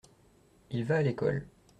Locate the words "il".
0.71-0.83